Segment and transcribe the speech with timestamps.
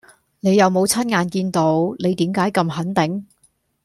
[0.39, 3.27] 你又冇親眼見到，你點解咁肯定